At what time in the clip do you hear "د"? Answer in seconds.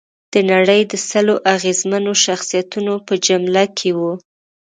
0.33-0.35, 0.91-0.93